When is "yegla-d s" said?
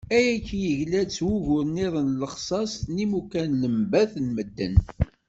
0.65-1.19